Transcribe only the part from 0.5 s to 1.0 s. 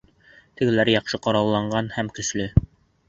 Тегеләр